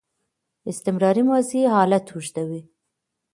استمراري 0.71 1.23
ماضي 1.29 1.59
حالت 1.73 2.05
اوږدوي. 2.09 2.61